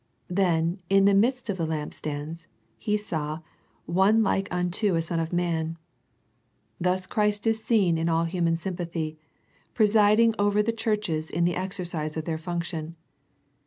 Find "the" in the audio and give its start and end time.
1.05-1.13, 1.57-1.67, 10.63-10.73, 11.45-11.55